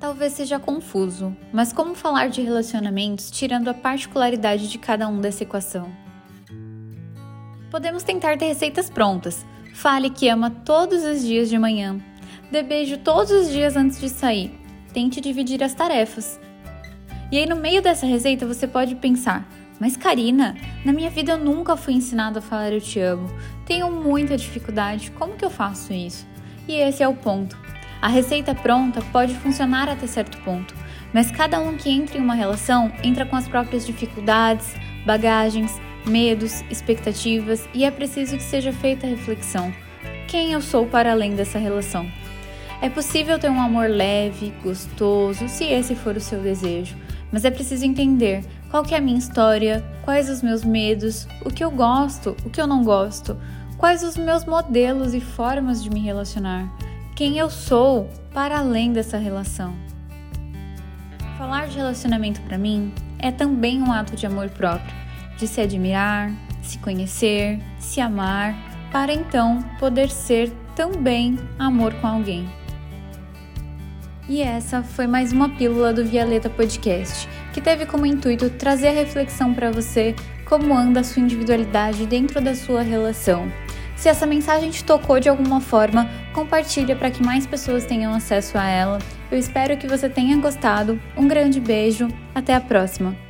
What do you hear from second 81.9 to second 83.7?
dentro da sua relação.